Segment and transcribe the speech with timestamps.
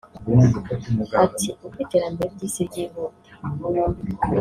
[1.25, 3.23] Ati “Uko iterambere ry’Isi ryihuta